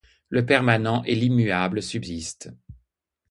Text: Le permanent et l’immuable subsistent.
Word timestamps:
Le 0.29 0.43
permanent 0.47 1.03
et 1.03 1.13
l’immuable 1.13 1.83
subsistent. 1.83 2.49